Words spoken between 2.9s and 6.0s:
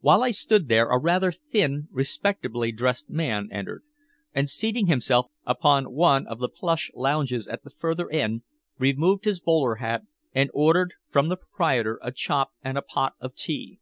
man entered, and seating himself upon